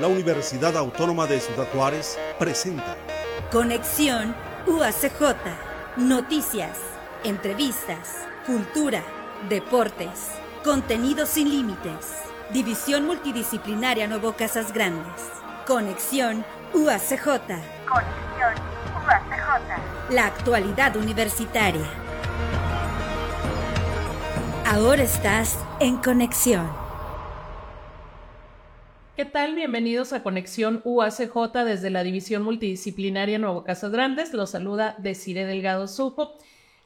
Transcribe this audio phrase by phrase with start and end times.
[0.00, 2.96] la Universidad Autónoma de Ciudad Juárez presenta
[3.50, 4.34] Conexión
[4.66, 5.36] UACJ.
[5.96, 6.78] Noticias,
[7.22, 9.02] entrevistas, cultura,
[9.48, 10.30] deportes,
[10.64, 12.14] contenido sin límites.
[12.50, 15.22] División Multidisciplinaria Nuevo Casas Grandes.
[15.66, 17.24] Conexión UACJ.
[17.86, 18.54] Conexión
[19.06, 20.10] UACJ.
[20.10, 21.86] La actualidad universitaria.
[24.66, 26.83] Ahora estás en conexión.
[29.16, 29.54] ¿Qué tal?
[29.54, 34.34] Bienvenidos a Conexión UACJ desde la División Multidisciplinaria Nuevo Casas Grandes.
[34.34, 36.32] Los saluda Desiree Delgado Sujo.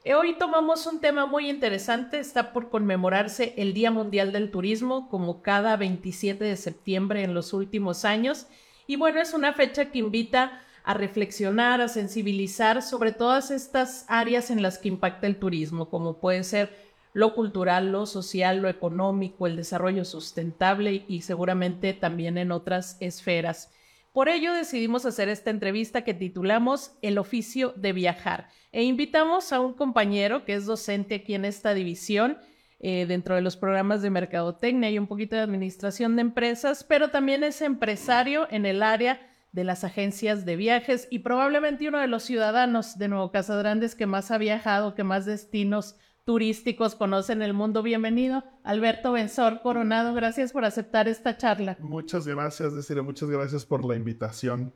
[0.04, 2.18] Eh, hoy tomamos un tema muy interesante.
[2.18, 7.54] Está por conmemorarse el Día Mundial del Turismo, como cada 27 de septiembre en los
[7.54, 8.46] últimos años.
[8.86, 14.50] Y bueno, es una fecha que invita a reflexionar, a sensibilizar sobre todas estas áreas
[14.50, 16.87] en las que impacta el turismo, como puede ser
[17.18, 23.72] lo cultural, lo social, lo económico, el desarrollo sustentable y seguramente también en otras esferas.
[24.12, 29.58] Por ello decidimos hacer esta entrevista que titulamos El oficio de viajar e invitamos a
[29.58, 32.38] un compañero que es docente aquí en esta división
[32.78, 37.08] eh, dentro de los programas de mercadotecnia y un poquito de administración de empresas, pero
[37.08, 39.20] también es empresario en el área
[39.50, 44.06] de las agencias de viajes y probablemente uno de los ciudadanos de Nuevo Casadrandes que
[44.06, 45.96] más ha viajado, que más destinos
[46.28, 47.82] turísticos conocen el mundo.
[47.82, 50.12] Bienvenido, Alberto Benzor Coronado.
[50.12, 51.78] Gracias por aceptar esta charla.
[51.80, 54.74] Muchas gracias, decirle muchas gracias por la invitación.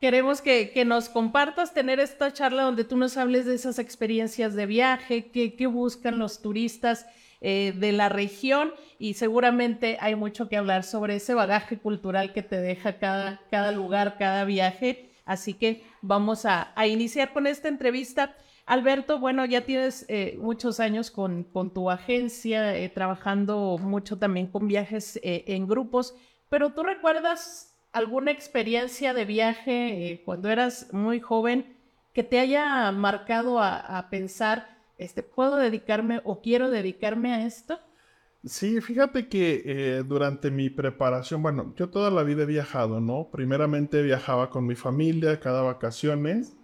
[0.00, 4.56] Queremos que, que, nos compartas tener esta charla donde tú nos hables de esas experiencias
[4.56, 7.06] de viaje, qué, buscan los turistas
[7.40, 12.42] eh, de la región y seguramente hay mucho que hablar sobre ese bagaje cultural que
[12.42, 15.12] te deja cada, cada lugar, cada viaje.
[15.24, 18.34] Así que vamos a, a iniciar con esta entrevista.
[18.70, 24.46] Alberto, bueno, ya tienes eh, muchos años con, con tu agencia, eh, trabajando mucho también
[24.46, 26.14] con viajes eh, en grupos,
[26.48, 31.76] pero ¿tú recuerdas alguna experiencia de viaje cuando eras muy joven
[32.12, 37.80] que te haya marcado a, a, pensar, este, ¿puedo dedicarme o quiero dedicarme a esto?
[38.44, 43.30] Sí, fíjate que durante mi preparación, bueno, yo toda la vida he viajado, ¿no?
[43.32, 46.56] Primeramente viajaba con mi familia cada vacaciones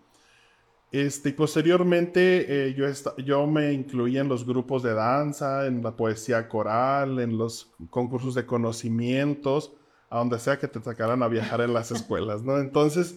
[1.01, 2.87] este, posteriormente eh, yo,
[3.23, 8.35] yo me incluía en los grupos de danza, en la poesía coral, en los concursos
[8.35, 9.73] de conocimientos,
[10.11, 12.59] a donde sea que te sacaran a viajar en las escuelas, ¿no?
[12.59, 13.17] Entonces,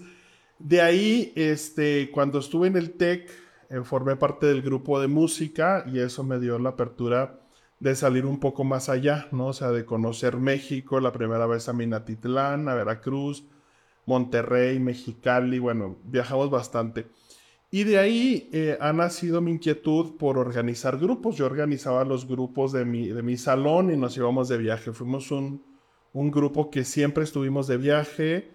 [0.58, 3.30] de ahí, este, cuando estuve en el TEC,
[3.70, 7.40] eh, formé parte del grupo de música y eso me dio la apertura
[7.80, 9.48] de salir un poco más allá, ¿no?
[9.48, 13.46] O sea, de conocer México, la primera vez a Minatitlán, a Veracruz,
[14.06, 17.08] Monterrey, Mexicali, bueno, viajamos bastante.
[17.72, 21.36] Y de ahí eh, ha nacido mi inquietud por organizar grupos.
[21.36, 24.92] Yo organizaba los grupos de mi, de mi salón y nos íbamos de viaje.
[24.92, 25.64] Fuimos un,
[26.14, 28.52] un grupo que siempre estuvimos de viaje,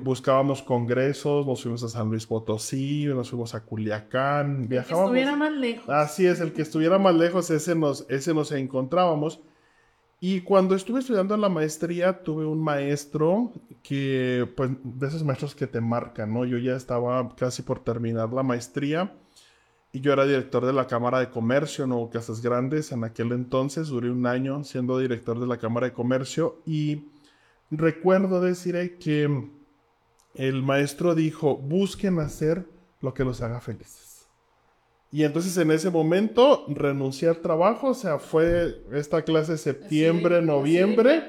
[0.00, 5.10] buscábamos congresos, nos fuimos a San Luis Potosí, nos fuimos a Culiacán, viajábamos.
[5.10, 5.88] El que estuviera más lejos.
[5.88, 9.40] Así es, el que estuviera más lejos, ese nos, ese nos encontrábamos.
[10.24, 13.50] Y cuando estuve estudiando la maestría, tuve un maestro
[13.82, 16.44] que, pues, de esos maestros que te marcan, ¿no?
[16.44, 19.12] Yo ya estaba casi por terminar la maestría
[19.90, 22.08] y yo era director de la Cámara de Comercio, ¿no?
[22.08, 26.62] Casas Grandes, en aquel entonces, duré un año siendo director de la Cámara de Comercio
[26.64, 27.08] y
[27.72, 29.50] recuerdo decir que
[30.36, 32.64] el maestro dijo, busquen hacer
[33.00, 34.11] lo que los haga felices.
[35.12, 41.22] Y entonces en ese momento renuncié al trabajo, o sea, fue esta clase septiembre, noviembre.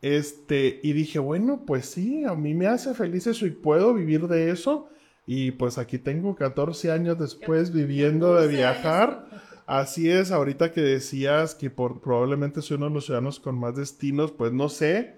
[0.00, 4.26] este, y dije, bueno, pues sí, a mí me hace feliz eso y puedo vivir
[4.26, 4.88] de eso.
[5.26, 9.26] Y pues aquí tengo 14 años después viviendo de viajar.
[9.66, 13.76] Así es, ahorita que decías que por, probablemente soy uno de los ciudadanos con más
[13.76, 15.16] destinos, pues no sé,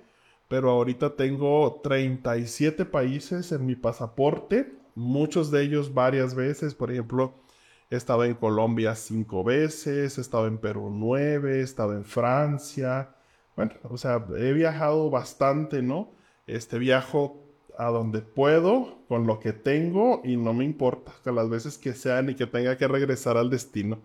[0.48, 7.34] pero ahorita tengo 37 países en mi pasaporte, muchos de ellos varias veces, por ejemplo,
[7.88, 13.14] He estado en Colombia cinco veces, he estado en Perú nueve, he estado en Francia.
[13.54, 16.10] Bueno, o sea, he viajado bastante, ¿no?
[16.46, 17.44] Este viajo
[17.78, 21.92] a donde puedo, con lo que tengo, y no me importa que las veces que
[21.92, 24.00] sean y que tenga que regresar al destino.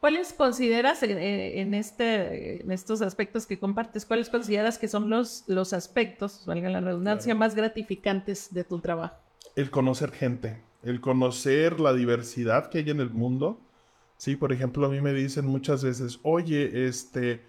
[0.00, 5.72] ¿Cuáles consideras en, este, en estos aspectos que compartes, cuáles consideras que son los, los
[5.72, 9.16] aspectos, valga la redundancia, más gratificantes de tu trabajo?
[9.54, 13.60] El conocer gente el conocer la diversidad que hay en el mundo.
[14.16, 17.44] Sí, por ejemplo, a mí me dicen muchas veces, oye, este,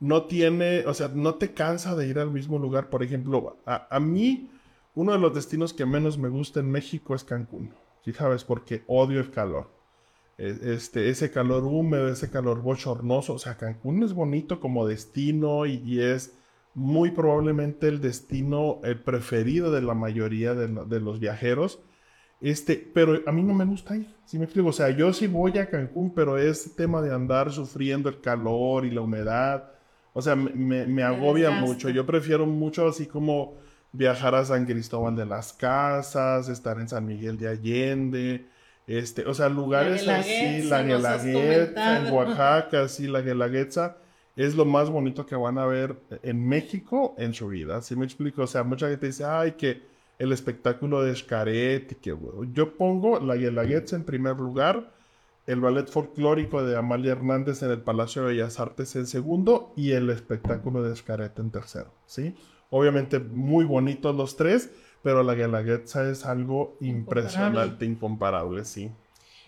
[0.00, 2.90] no tiene, o sea, no te cansa de ir al mismo lugar.
[2.90, 4.50] Por ejemplo, a, mí,
[4.94, 7.72] uno de los destinos que menos me gusta en México es Cancún.
[8.04, 8.44] ¿Sí sabes?
[8.44, 9.70] Porque odio el calor.
[10.36, 13.34] E, este, ese calor húmedo, ese calor bochornoso.
[13.34, 16.36] O sea, Cancún es bonito como destino y, es
[16.74, 21.80] muy probablemente el destino el preferido de la mayoría de los viajeros.
[22.44, 24.68] Este, pero a mí no me gusta ir, si me explico?
[24.68, 28.84] O sea, yo sí voy a Cancún, pero es tema de andar sufriendo el calor
[28.84, 29.72] y la humedad,
[30.12, 31.88] o sea, me, me agobia mucho.
[31.88, 33.54] Yo prefiero mucho así como
[33.92, 38.46] viajar a San Cristóbal de las Casas, estar en San Miguel de Allende,
[38.86, 43.96] este, o sea, lugares así, la Guelaguetza, en Oaxaca, sí, la Guelaguetza
[44.36, 47.80] es lo más bonito que van a ver en México en su vida.
[47.80, 48.42] ¿Sí me explico?
[48.42, 52.16] O sea, mucha gente dice, ay, que el espectáculo de Xcaret, que
[52.52, 54.92] yo pongo la Guelaguetza en primer lugar,
[55.46, 59.92] el ballet folclórico de Amalia Hernández en el Palacio de Bellas Artes en segundo y
[59.92, 62.34] el espectáculo de Xcaret en tercero, ¿sí?
[62.70, 64.70] Obviamente muy bonitos los tres,
[65.02, 68.90] pero la Guelaguetza es algo impresionante, incomparable, sí.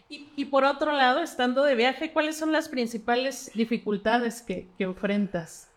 [0.08, 5.68] Y, por otro lado, estando de viaje, ¿cuáles son las principales dificultades que, que enfrentas?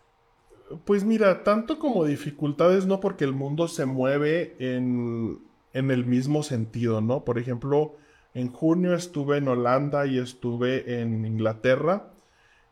[0.84, 5.40] Pues mira, tanto como dificultades, no porque el mundo se mueve en,
[5.72, 7.24] en el mismo sentido, ¿no?
[7.24, 7.96] Por ejemplo,
[8.34, 12.12] en junio estuve en Holanda y estuve en Inglaterra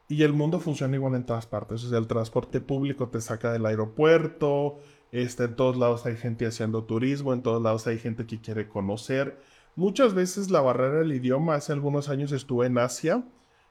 [0.08, 1.84] y el mundo funciona igual en todas partes.
[1.84, 4.78] O sea, el transporte público te saca del aeropuerto,
[5.12, 8.68] este, en todos lados hay gente haciendo turismo, en todos lados hay gente que quiere
[8.68, 9.38] conocer.
[9.76, 13.24] Muchas veces la barrera del idioma, hace algunos años estuve en Asia,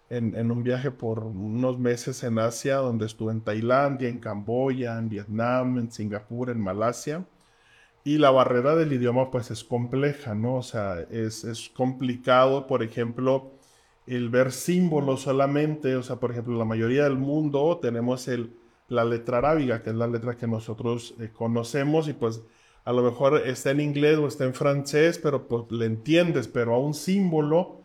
[0.10, 5.10] en, un viaje por unos meses en Asia, donde estuve en Tailandia, en Camboya, en
[5.10, 7.26] Vietnam, en Singapur, en Malasia.
[8.04, 10.56] Y la barrera del idioma pues es compleja, ¿no?
[10.56, 13.52] O sea, es, es complicado, por ejemplo,
[14.06, 18.56] el ver símbolos solamente, o sea, por ejemplo, la mayoría del mundo tenemos el,
[18.88, 22.42] la letra arábiga, que es la letra que nosotros eh, conocemos y pues
[22.86, 26.74] a lo mejor está en inglés o está en francés, pero pues le entiendes, pero
[26.74, 27.82] a un símbolo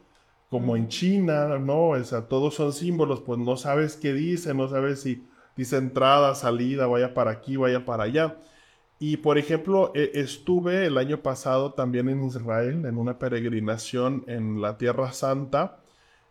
[0.53, 1.89] como en China, ¿no?
[1.89, 5.27] O sea, todos son símbolos, pues no sabes qué dice, no sabes si
[5.57, 8.37] dice entrada, salida, vaya para aquí, vaya para allá.
[8.99, 14.61] Y por ejemplo, e, estuve el año pasado también en Israel, en una peregrinación en
[14.61, 15.79] la Tierra Santa,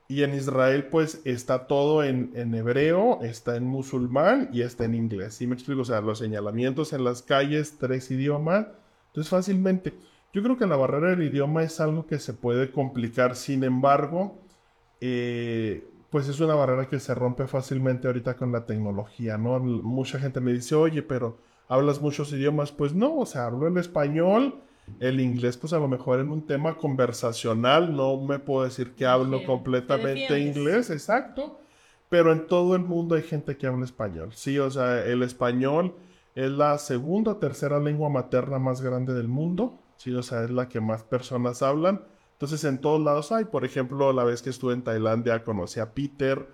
[0.08, 5.34] y en Israel, pues está todo en, hebreo, está en musulmán y está en inglés.
[5.34, 5.82] ¿Sí me explico?
[5.82, 8.68] O sea, los señalamientos en las calles, tres idiomas.
[9.08, 9.94] Entonces, fácilmente.
[10.34, 13.36] Yo creo que la barrera del idioma es algo que se puede complicar.
[13.36, 14.40] Sin embargo,
[15.02, 19.60] eh, pues es una barrera que se rompe fácilmente ahorita con la tecnología, ¿no?
[19.60, 21.38] Mucha gente me dice, oye, pero
[21.68, 22.72] hablas muchos idiomas.
[22.72, 24.62] Pues no, o sea, hablo el español
[25.00, 29.06] el inglés, pues a lo mejor en un tema conversacional, no me puedo decir que
[29.06, 31.60] hablo completamente inglés, exacto,
[32.10, 34.30] pero en todo el mundo hay gente que habla español.
[34.34, 35.96] Sí, o sea, el español
[36.36, 40.50] es la segunda o tercera lengua materna más grande del mundo, sí, o sea, es
[40.52, 42.02] la que más personas hablan.
[42.34, 45.94] Entonces en todos lados hay, por ejemplo, la vez que estuve en Tailandia conocí a
[45.94, 46.48] Peter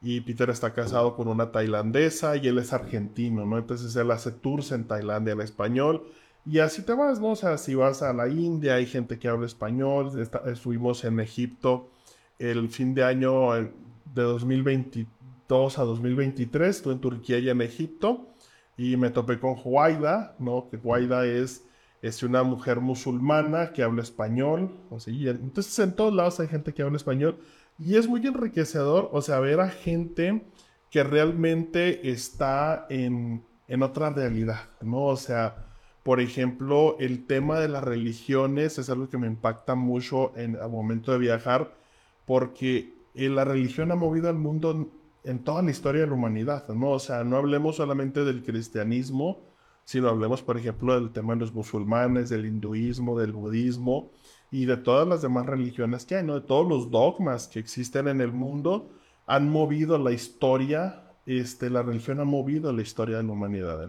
[0.00, 3.58] y Peter está casado con una tailandesa y él es argentino, ¿no?
[3.58, 6.06] Entonces él hace tours en Tailandia en español
[6.46, 7.32] y así te vas, ¿no?
[7.32, 10.12] O sea, si vas a la India, hay gente que habla español.
[10.46, 11.90] estuvimos en Egipto
[12.38, 16.76] el fin de año de 2022 a 2023.
[16.76, 18.28] Estuve en Turquía y en Egipto.
[18.76, 20.68] Y me topé con Huaida, ¿no?
[20.70, 21.64] Que Huaida es,
[22.02, 24.70] es una mujer musulmana que habla español.
[24.90, 27.38] O sea, entonces en todos lados hay gente que habla español.
[27.78, 30.46] Y es muy enriquecedor, o sea, ver a gente
[30.90, 35.04] que realmente está en, en otra realidad, ¿no?
[35.04, 35.66] O sea,
[36.02, 40.68] por ejemplo, el tema de las religiones es algo que me impacta mucho en el
[40.68, 41.76] momento de viajar,
[42.24, 44.88] porque eh, la religión ha movido al mundo
[45.24, 46.90] en toda la historia de la humanidad, ¿no?
[46.90, 49.40] O sea, no hablemos solamente del cristianismo,
[49.86, 54.10] sino hablemos, por ejemplo, del tema de los musulmanes, del hinduismo, del budismo
[54.50, 56.34] y de todas las demás religiones que hay, ¿no?
[56.34, 58.90] De todos los dogmas que existen en el mundo
[59.26, 63.88] han movido la historia, este, la religión ha movido la historia de la humanidad.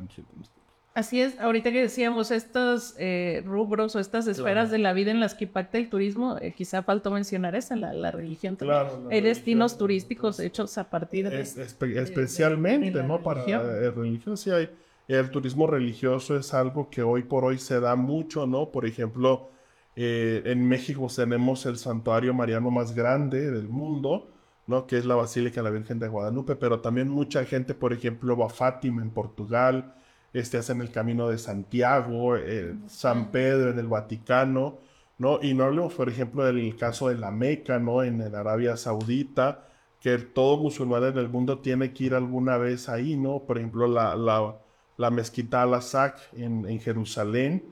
[0.94, 5.20] Así es, ahorita que decíamos estos eh, rubros o estas esferas de la vida en
[5.20, 9.80] las que impacta el turismo, eh, quizá faltó mencionar esa, la, religión Claro, Hay destinos
[9.80, 11.42] turísticos hechos a partir de...
[11.42, 13.24] especialmente, ¿no?
[13.24, 14.70] Para la eh, religión, sí hay...
[15.08, 18.72] El turismo religioso es algo que hoy por hoy se da mucho, ¿no?
[18.72, 19.50] Por ejemplo,
[19.96, 24.30] en México tenemos el santuario mariano más grande del mundo,
[24.68, 24.86] ¿no?
[24.86, 28.38] Que es la Basílica de la Virgen de Guadalupe, pero también mucha gente, por ejemplo,
[28.38, 29.96] va a Fátima en Portugal,
[30.34, 34.78] este, hacen el camino de Santiago, eh, San Pedro en el Vaticano,
[35.18, 35.40] ¿no?
[35.42, 38.04] Y no hablemos, por ejemplo, del caso de la Meca, ¿no?
[38.04, 39.68] En, Arabia Saudita,
[40.02, 43.40] que todo musulmán en el mundo tiene que ir alguna vez ahí, ¿no?
[43.48, 44.58] Por ejemplo, la, la,
[44.98, 47.64] mezquita Al-Aqsa en, en Jerusalén,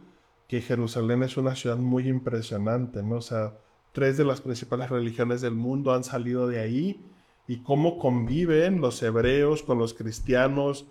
[0.48, 3.16] que Jerusalén es una ciudad muy impresionante, ¿no?
[3.16, 3.54] O sea,
[3.92, 7.02] tres de las principales religiones del mundo han salido de ahí
[7.48, 10.86] y cómo conviven los hebreos con los cristianos,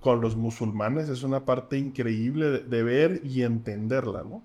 [0.00, 4.42] con los musulmanes es una parte increíble de, de ver y entenderla, ¿no?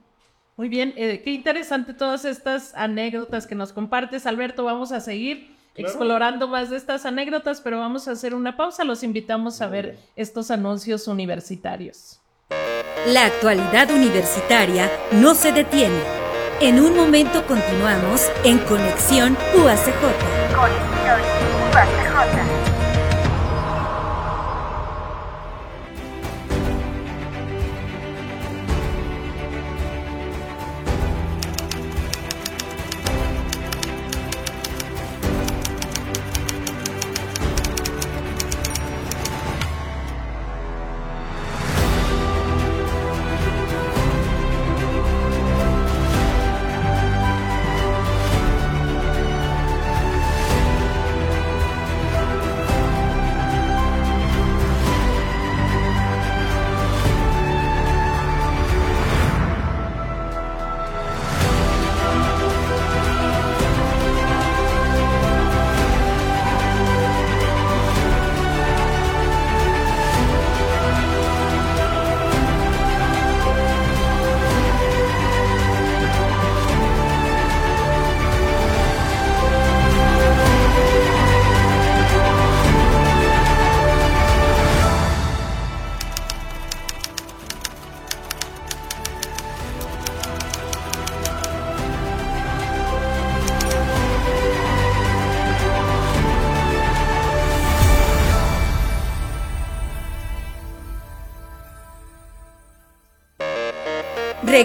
[0.57, 4.63] Muy bien, eh, qué interesante todas estas anécdotas que nos compartes, Alberto.
[4.63, 8.83] Vamos a seguir explorando más de estas anécdotas, pero vamos a hacer una pausa.
[8.83, 12.19] Los invitamos a ver estos anuncios universitarios.
[13.07, 16.01] La actualidad universitaria no se detiene.
[16.59, 19.91] En un momento continuamos en Conexión UACJ.
[20.55, 21.21] Conexión
[21.73, 22.60] UACJ.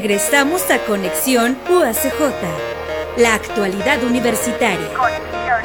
[0.06, 3.18] Regresamos a Conexión UACJ.
[3.18, 4.86] La actualidad universitaria.
[4.94, 5.60] Conexión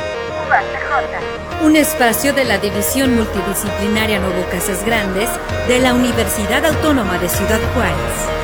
[0.49, 1.63] UACJ.
[1.63, 5.29] Un espacio de la División Multidisciplinaria Nuevo Casas Grandes
[5.67, 8.41] de la Universidad Autónoma de Ciudad Juárez.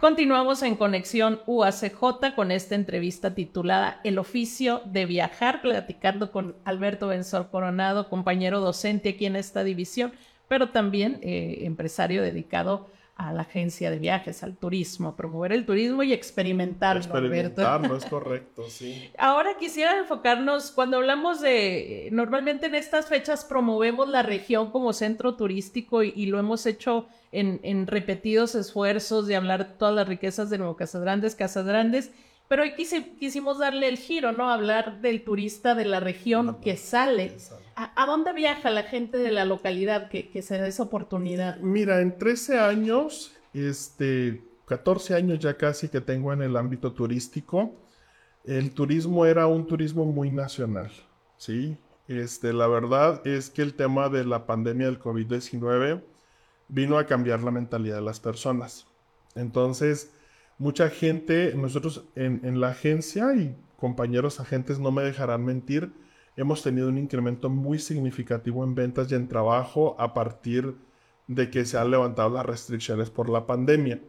[0.00, 7.08] Continuamos en Conexión UACJ con esta entrevista titulada El oficio de viajar, platicando con Alberto
[7.08, 10.12] Benzor Coronado, compañero docente aquí en esta división,
[10.50, 16.02] pero también eh, empresario dedicado a la agencia de viajes, al turismo, promover el turismo
[16.02, 17.62] y experimentarlo, Alberto.
[17.62, 19.12] Experimentarlo, es correcto, sí.
[19.16, 25.36] Ahora quisiera enfocarnos, cuando hablamos de, normalmente en estas fechas promovemos la región como centro
[25.36, 30.50] turístico y, y lo hemos hecho en, en, repetidos esfuerzos de hablar todas las riquezas
[30.50, 32.10] de Nuevo Casas Grandes, Casas Grandes,
[32.50, 34.50] pero hoy quisi, quisimos darle el giro, ¿no?
[34.50, 37.36] Hablar del turista de la región no, que sale.
[37.76, 41.58] ¿A, ¿A, dónde viaja la gente de la localidad que, que se da esa oportunidad?
[41.58, 47.76] Mira, en 13 años, este, 14 años ya casi que tengo en el ámbito turístico,
[48.42, 50.90] el turismo era un turismo muy nacional,
[51.36, 51.78] ¿sí?
[52.08, 56.02] Este, la verdad es que el tema de la pandemia del COVID-19
[56.66, 58.88] vino a cambiar la mentalidad de las personas.
[59.36, 60.10] Entonces,
[60.60, 65.90] mucha gente, nosotros en, en, la agencia y compañeros agentes no me dejarán mentir,
[66.36, 70.76] hemos tenido un incremento muy significativo en ventas y en trabajo a partir
[71.26, 74.02] de que se han levantado las restricciones por la pandemia.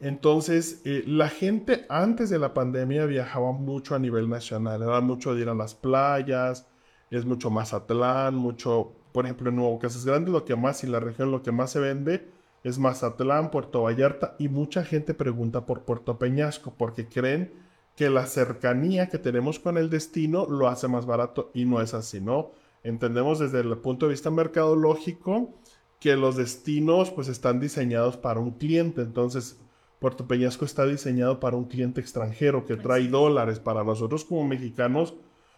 [0.00, 5.34] Entonces, eh, la gente antes de la pandemia viajaba mucho a nivel nacional, era mucho
[5.34, 6.66] de ir a las playas,
[7.10, 11.00] es mucho Mazatlán, mucho, por ejemplo, en Nuevo Casas Grandes, lo que más y la
[11.00, 15.84] región lo que más se vende es Mazatlán, Puerto Vallarta y mucha gente pregunta por
[15.84, 17.52] Puerto Peñasco porque creen
[17.96, 21.94] que la cercanía que tenemos con el destino lo hace más barato y no es
[21.94, 22.52] así, ¿no?
[22.82, 25.54] Entendemos desde el punto de vista mercadológico
[25.98, 29.60] que los destinos pues están diseñados para un cliente, entonces
[29.98, 33.60] Puerto Peñasco está diseñado para un cliente extranjero que trae dólares.
[33.60, 35.14] Para nosotros como mexicanos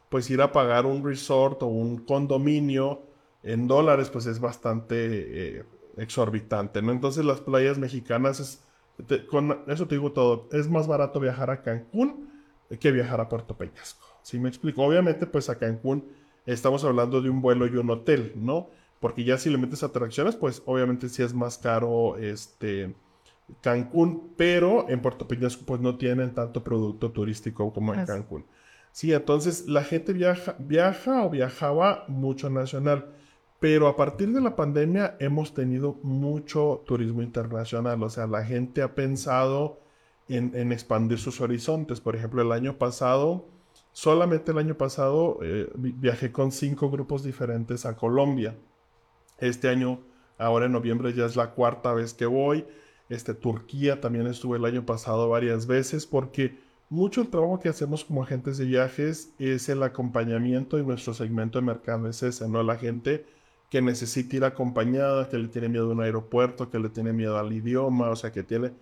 [0.09, 3.03] pues ir a pagar un resort o un condominio
[3.45, 5.65] en dólares pues es bastante eh,
[5.97, 6.93] exorbitante, ¿no?
[6.93, 8.65] Entonces las playas mexicanas, es,
[9.07, 12.31] te, con eso te digo todo, es más barato viajar a Cancún
[12.81, 14.07] que viajar a Puerto Peñasco.
[14.23, 14.83] ¿Sí me explico?
[14.83, 16.09] Obviamente, pues a Cancún
[16.47, 18.71] estamos hablando de un vuelo y un hotel, ¿no?
[19.01, 22.95] Porque ya si le metes atracciones, pues obviamente sí es más caro este
[23.61, 28.45] Cancún, pero en Puerto Peñasco pues no tienen tanto producto turístico como en Cancún.
[28.93, 33.07] Sí, entonces la gente viaja, viaja o viajaba mucho nacional.
[33.63, 38.83] Pero a partir de la pandemia hemos tenido mucho turismo internacional, o sea, la gente
[38.83, 39.79] ha pensado
[40.29, 42.01] en, expandir sus horizontes.
[42.01, 43.47] Por ejemplo, el año pasado,
[43.93, 48.57] solamente el año pasado, eh, viajé con cinco grupos diferentes a Colombia.
[49.39, 50.01] Este año,
[50.39, 52.67] ahora en noviembre, ya es la cuarta vez que voy.
[53.09, 56.59] Este, Turquía también estuve el año pasado varias veces porque
[56.91, 61.61] mucho el trabajo que hacemos como agentes de viajes es el acompañamiento y nuestro segmento
[61.61, 62.65] de mercado es ese, ¿no?
[62.65, 63.25] La gente
[63.73, 67.39] que necesita ir acompañada, que le tiene miedo a un aeropuerto, que le tiene miedo
[67.39, 68.75] al idioma, o sea, que tiene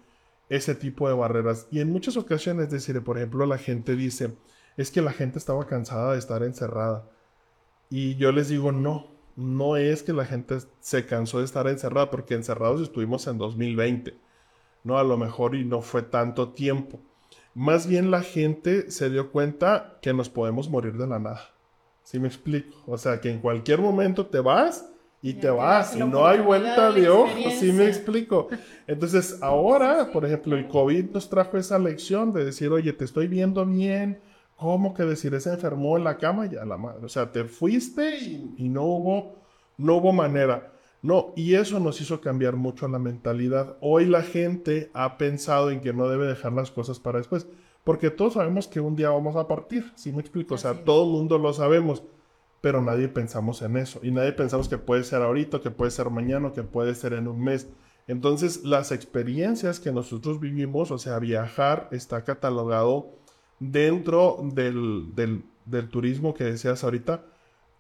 [0.49, 1.69] ese tipo de barreras.
[1.71, 2.71] Y en muchas ocasiones,
[3.05, 4.37] por ejemplo, la gente dice,
[4.77, 7.09] es que la gente estaba cansada de estar encerrada.
[7.89, 9.07] Y yo les digo, no,
[9.37, 14.17] no es que la gente se cansó de estar encerrada, porque encerrados estuvimos en 2020,
[14.83, 14.99] ¿no?
[14.99, 16.99] A lo mejor y no fue tanto tiempo.
[17.55, 21.60] Más bien la gente se dio cuenta que nos podemos morir de la nada.
[22.11, 22.77] ¿Sí me explico?
[22.89, 24.85] O sea, que en cualquier momento te vas
[25.23, 28.49] y te vas y no hay vuelta de ojo, ¿sí me explico?
[28.89, 33.29] Entonces, ahora, por ejemplo, el COVID nos trajo esa lección de decir, oye, te estoy
[33.29, 34.19] viendo bien,
[34.57, 36.47] ¿cómo que decir, se enfermó en la cama?
[36.47, 39.37] Ya la madre, o sea, te fuiste y, y no hubo,
[39.79, 40.73] no hubo manera.
[41.03, 43.77] No, y eso nos hizo cambiar mucho la mentalidad.
[43.81, 47.47] Hoy la gente ha pensado en que no debe dejar las cosas para después.
[47.85, 50.55] Porque todos sabemos que un día vamos a partir, ¿sí me explico?
[50.55, 52.03] O sea, todo el mundo lo sabemos,
[52.61, 54.01] pero nadie pensamos en eso.
[54.03, 57.27] Y nadie pensamos que puede ser ahorita, que puede ser mañana, que puede ser en
[57.27, 57.69] un mes.
[58.07, 63.13] Entonces, las experiencias que nosotros vivimos, o sea, viajar está catalogado
[63.61, 67.25] dentro del, del, del turismo que decías ahorita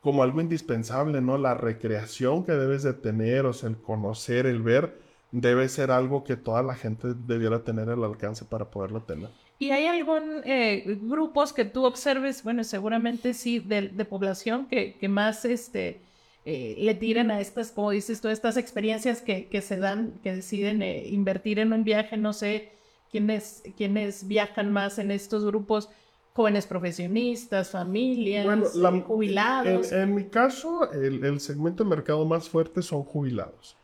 [0.00, 1.36] como algo indispensable, ¿no?
[1.36, 4.98] La recreación que debes de tener, o sea, el conocer, el ver,
[5.32, 9.30] debe ser algo que toda la gente debiera tener al alcance para poderlo tener.
[9.58, 14.94] ¿Y hay algún eh, grupos que tú observes, bueno, seguramente sí, de, de población que,
[14.94, 16.00] que, más este,
[16.46, 20.34] eh, le tiren a estas, como dices tú, estas experiencias que, que se dan, que
[20.34, 22.70] deciden eh, invertir en un viaje, no sé
[23.10, 25.90] quiénes, quiénes viajan más en estos grupos,
[26.32, 29.92] jóvenes profesionistas, familias, bueno, la, jubilados.
[29.92, 33.76] En, en, mi caso, el, el segmento de mercado más fuerte son jubilados.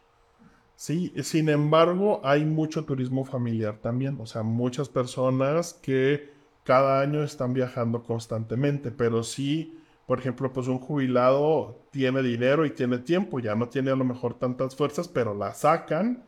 [0.76, 6.30] Sí, sin embargo, hay mucho turismo familiar también, o sea, muchas personas que
[6.64, 12.70] cada año están viajando constantemente, pero sí, por ejemplo, pues un jubilado tiene dinero y
[12.70, 16.24] tiene tiempo, ya no tiene a lo mejor tantas fuerzas, pero la sacan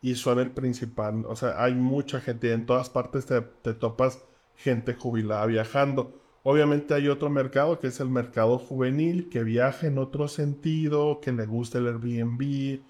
[0.00, 4.24] y son el principal, o sea, hay mucha gente, en todas partes te, te topas
[4.56, 6.14] gente jubilada viajando.
[6.42, 11.32] Obviamente hay otro mercado que es el mercado juvenil, que viaja en otro sentido, que
[11.32, 12.80] le gusta el Airbnb,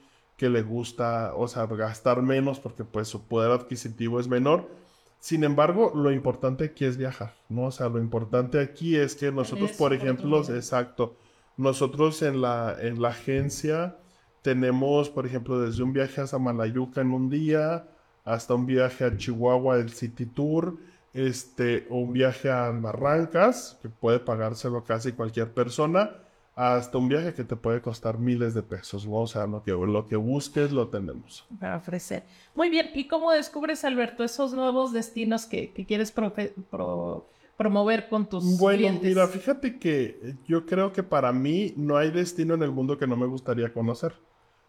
[0.40, 4.70] que le gusta, o sea, gastar menos porque pues su poder adquisitivo es menor.
[5.18, 7.64] Sin embargo, lo importante aquí es viajar, ¿no?
[7.64, 11.14] O sea, lo importante aquí es que nosotros, por ejemplo, exacto,
[11.58, 13.98] nosotros en la, en la agencia
[14.40, 17.86] tenemos, por ejemplo, desde un viaje a Samalayuca en un día,
[18.24, 20.78] hasta un viaje a Chihuahua del City Tour,
[21.12, 26.12] este, o un viaje a Barrancas, que puede pagárselo casi cualquier persona,
[26.54, 29.06] hasta un viaje que te puede costar miles de pesos.
[29.06, 29.16] ¿no?
[29.16, 31.46] O sea, lo que, lo que busques lo tenemos.
[31.58, 32.24] Para ofrecer.
[32.54, 36.32] Muy bien, ¿y cómo descubres, Alberto, esos nuevos destinos que, que quieres pro,
[36.70, 39.08] pro, promover con tus bueno, clientes?
[39.08, 43.06] mira, fíjate que yo creo que para mí no hay destino en el mundo que
[43.06, 44.14] no me gustaría conocer.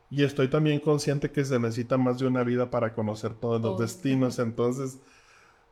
[0.10, 3.76] Y estoy también consciente que se necesita más de una vida para conocer todos los
[3.76, 4.40] oh, destinos.
[4.40, 5.00] Entonces,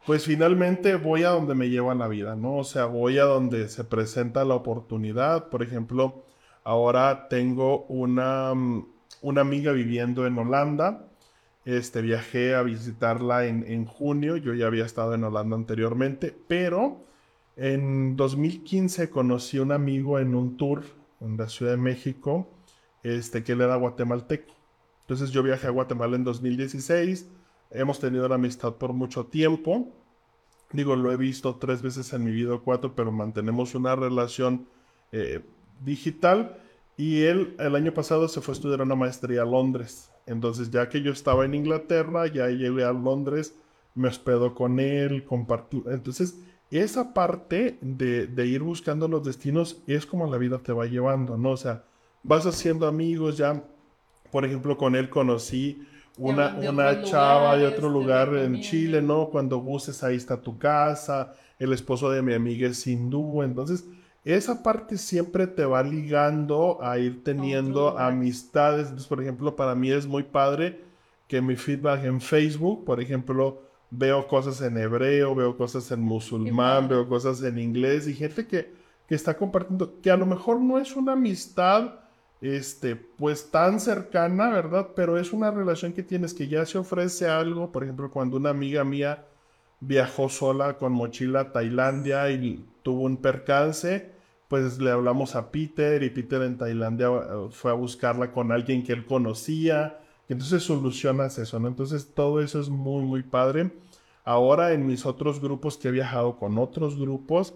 [0.06, 2.58] pues finalmente voy a donde me lleva la vida, ¿no?
[2.58, 5.50] O sea, voy a donde se presenta la oportunidad.
[5.50, 6.24] Por ejemplo,
[6.64, 8.88] ahora tengo una, mm,
[9.22, 11.08] una amiga viviendo en Holanda.
[11.66, 14.38] Este, viajé a visitarla en, en, junio.
[14.38, 17.04] Yo ya había estado en Holanda anteriormente, pero
[17.58, 20.84] en 2015 conocí un amigo en un tour
[21.20, 22.48] en la Ciudad de México,
[23.04, 24.54] este, que él era guatemalteco.
[25.02, 27.28] Entonces yo viajé a Guatemala en 2016
[27.72, 29.90] Hemos tenido la amistad por mucho tiempo.
[30.72, 34.68] Digo, lo he visto tres veces en mi vida, cuatro, pero mantenemos una relación
[35.12, 35.44] eh,
[35.84, 36.58] digital.
[36.98, 40.12] Y él el año pasado se fue a estudiar una maestría a Londres.
[40.26, 43.56] Entonces, ya que yo estaba en Inglaterra, ya llegué a Londres,
[43.96, 45.84] me hospedo con él, compartí.
[45.88, 46.40] Entonces,
[46.72, 51.38] esa parte de, de, ir buscando los destinos es como la vida te va llevando,
[51.38, 51.52] ¿no?
[51.52, 51.84] O sea,
[52.22, 53.64] vas haciendo amigos, ya,
[54.32, 55.88] por ejemplo, con él conocí
[56.20, 59.30] una, de una chava de otro lugar en Chile, ¿no?
[59.30, 63.86] Cuando gustes, ahí está tu casa, el esposo de mi amiga es hindú, entonces
[64.26, 68.84] esa parte siempre te va ligando a ir teniendo amistades.
[68.84, 70.82] Entonces, por ejemplo, para mí es muy padre
[71.28, 76.90] que mi feedback en Facebook, por ejemplo, veo cosas en hebreo, veo cosas en musulmán,
[76.90, 78.74] veo cosas en inglés y gente que,
[79.08, 81.94] que está compartiendo, que a lo mejor no es una amistad
[82.42, 84.90] este, pues tan cercana, ¿verdad?
[84.96, 88.50] Pero es una relación que tienes que ya se ofrece algo, por ejemplo, cuando una
[88.52, 89.26] amiga mía
[89.82, 94.12] viajó sola con mochila a Tailandia y tuvo un percance,
[94.48, 98.84] pues le hablamos a Peter y Peter en Tailandia eh, fue a buscarla con alguien
[98.84, 101.68] que él conocía, entonces solucionas eso, ¿no?
[101.68, 103.72] Entonces todo eso es muy, muy padre.
[104.24, 107.56] Ahora en mis otros grupos que he viajado con otros grupos,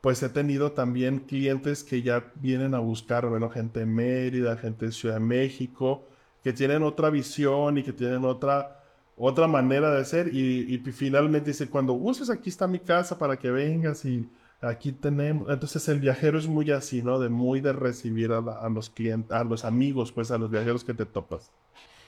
[0.00, 4.86] pues he tenido también clientes que ya vienen a buscar, bueno, gente de Mérida, gente
[4.86, 6.06] de Ciudad de México,
[6.42, 8.82] que tienen otra visión y que tienen otra,
[9.16, 13.38] otra manera de ser y, y finalmente dice, cuando uses aquí está mi casa para
[13.38, 14.26] que vengas y
[14.62, 17.18] aquí tenemos, entonces el viajero es muy así, ¿no?
[17.18, 20.94] De muy de recibir a, los clientes, a los amigos, pues a los viajeros que
[20.94, 21.50] te topas.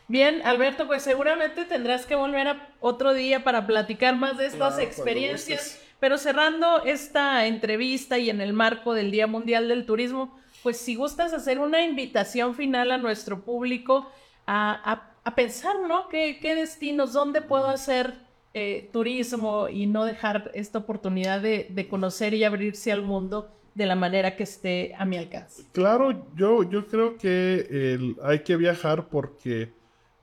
[0.09, 4.79] Bien, Alberto, pues seguramente tendrás que volver a otro día para platicar más de estas
[4.79, 5.82] experiencias.
[6.03, 10.97] Pero cerrando esta entrevista y en el marco del Día Mundial del Turismo, pues si
[10.97, 14.11] gustas hacer una invitación final a nuestro público
[14.45, 16.09] a, pensar, ¿no?
[16.09, 18.15] ¿Qué, ¿Qué, destinos, dónde puedo hacer
[18.53, 23.95] eh, turismo y no dejar esta oportunidad de, conocer y abrirse al mundo de la
[23.95, 25.63] manera que esté a mi alcance.
[25.71, 29.73] Claro, yo, yo creo que hay que viajar porque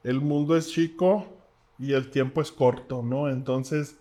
[0.04, 1.26] el mundo es chico
[1.80, 3.30] y el tiempo es corto, ¿no?
[3.30, 3.96] Entonces,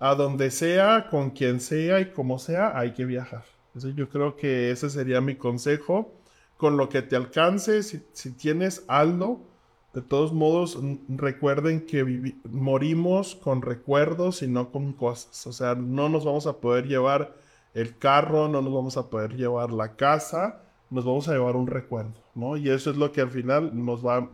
[0.00, 3.44] a donde sea, con quien sea y como sea, hay que viajar.
[3.74, 6.14] yo creo que ese sería mi consejo.
[6.56, 9.46] Con lo que te alcance, si, si tienes algo,
[9.94, 15.46] de todos modos, recuerden que morimos con recuerdos y no con cosas.
[15.46, 17.34] O sea, no nos vamos a poder llevar
[17.74, 21.66] el carro, no nos vamos a poder llevar la casa, nos vamos a llevar un
[21.66, 22.56] recuerdo, ¿no?
[22.56, 24.28] Y eso es lo que al final nos va,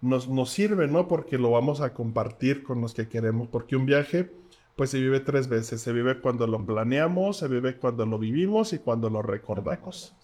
[0.00, 1.06] nos, nos sirve, ¿no?
[1.08, 3.48] Porque lo vamos a compartir con los que queremos.
[3.48, 4.30] Porque un viaje,
[4.76, 5.80] pues se vive tres veces.
[5.80, 10.14] Se vive cuando lo planeamos, se vive cuando lo vivimos y cuando lo recordamos.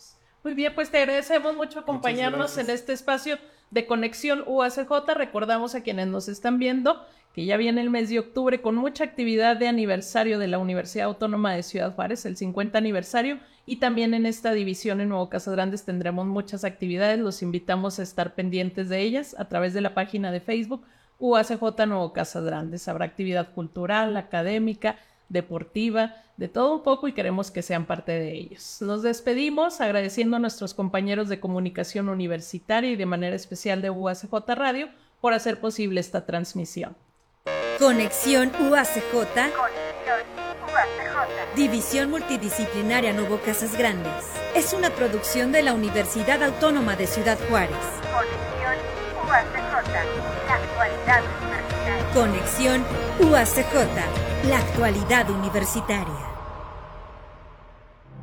[0.42, 3.38] Muy bien, pues te agradecemos mucho acompañarnos en este espacio
[3.70, 4.90] de Conexión UACJ.
[5.14, 9.04] Recordamos a quienes nos están viendo que ya viene el mes de octubre con mucha
[9.04, 14.14] actividad de aniversario de la Universidad Autónoma de Ciudad Juárez, el 50 aniversario, y también
[14.14, 17.20] en esta división en Nuevo Casas Grandes tendremos muchas actividades.
[17.20, 20.84] Los invitamos a estar pendientes de ellas a través de la página de Facebook
[21.20, 22.88] UACJ Nuevo Casas Grandes.
[22.88, 24.96] Habrá actividad cultural, académica,
[25.28, 28.78] deportiva, de todo un poco y queremos que sean parte de ellos.
[28.80, 34.32] Nos despedimos agradeciendo a nuestros compañeros de comunicación universitaria y de manera especial de UACJ
[34.48, 34.88] Radio
[35.20, 36.96] por hacer posible esta transmisión.
[37.78, 39.52] Conexión UACJ.
[41.54, 44.12] División Multidisciplinaria Nuevo Casas Grandes.
[44.54, 47.76] Es una producción de la Universidad Autónoma de Ciudad Juárez.
[48.02, 48.59] Conexión
[52.14, 52.84] Conexión
[53.20, 54.48] UACJ.
[54.48, 56.29] La actualidad universitaria.